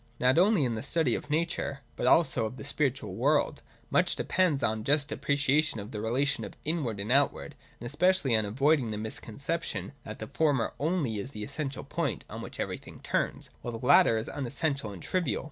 [0.19, 3.61] Not only in the study of nature, but also of the spiritual world,
[3.91, 8.35] much depends on a just appreciation of the relation of inward and outward, and especially
[8.35, 13.03] on avoiding the misconception that the former only is the essential point on which everjrthing
[13.03, 15.39] turns, while the latter is unessential and trivial.